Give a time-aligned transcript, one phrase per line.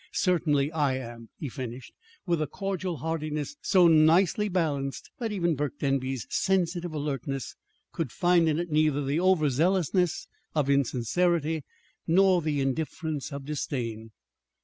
[0.13, 1.93] "Certainly I am," he finished,
[2.25, 7.55] with a cordial heartiness so nicely balanced that even Burke Denby's sensitive alertness
[7.91, 11.61] could find in it neither the overzealousness of insincerity
[12.07, 14.09] nor the indifference of disdain.